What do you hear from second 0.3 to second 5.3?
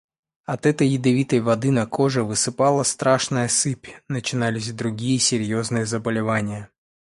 От этой ядовитой воды на коже высыпала страшная сыпь, начинались другие